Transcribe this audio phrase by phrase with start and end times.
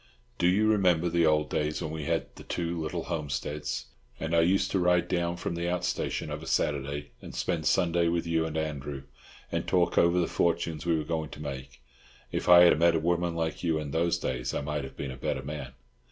[0.39, 3.85] Do you remember the old days when we had the two little homesteads,
[4.19, 7.67] and I used to ride down from the out station of a Saturday and spend
[7.67, 9.03] Sunday with you and Andrew,
[9.51, 11.81] and talk over the fortunes we were going to make?
[12.31, 15.11] If I had met a woman like you in those days I might have been
[15.11, 15.73] a better man.